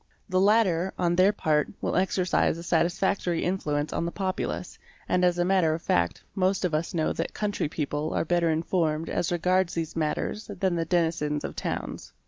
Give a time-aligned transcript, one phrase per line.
[0.29, 5.37] The latter, on their part, will exercise a satisfactory influence on the populace and as
[5.37, 9.31] a matter of fact most of us know that country people are better informed as
[9.31, 12.13] regards these matters than the denizens of towns.